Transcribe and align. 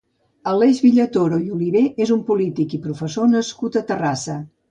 Aleix 0.51 0.79
Villatoro 0.85 1.37
i 1.43 1.51
Oliver 1.57 1.83
és 2.07 2.13
un 2.17 2.23
polític 2.31 2.75
i 2.77 2.81
professor 2.87 3.31
nascut 3.37 3.77
a 3.83 3.87
Terrassa. 3.93 4.41